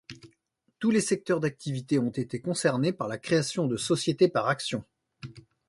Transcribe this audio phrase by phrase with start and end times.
[0.79, 4.83] Tous les secteurs d'activité ont été concernés par la création de sociétés par actions.